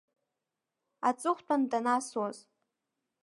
[1.09, 2.37] Аҵыхәтәан данасуаз.